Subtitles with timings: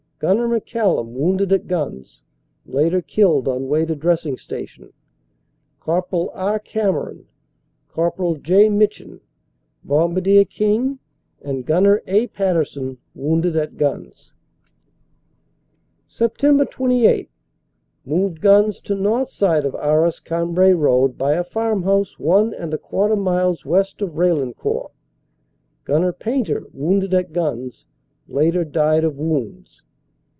[0.21, 2.21] Gunner McCallum wounded at guns,
[2.67, 4.93] later killed on way to dressing station.
[5.79, 6.29] Corpl.
[6.35, 6.59] R.
[6.59, 7.25] Cameron,
[7.89, 8.39] Corpl.
[8.39, 8.69] J.
[8.69, 9.19] Mitchen,
[9.83, 10.99] Bombadier King
[11.41, 12.27] and Gunner A.
[12.27, 14.35] Patterson wounded at guns.
[16.07, 16.37] "Sept.
[16.69, 17.31] 28
[18.05, 22.77] Moved guns to north side of Arras Cambrai road by a farmhouse one and a
[22.77, 24.91] quarter miles west of Raillen court.
[25.87, 26.13] Gnr.
[26.19, 27.87] Painter wounded at guns,
[28.27, 29.81] later died of wounds.